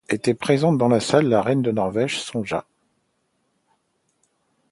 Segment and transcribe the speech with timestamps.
[0.09, 2.65] Était présente dans la salle, la reine de Norvège, Sonja.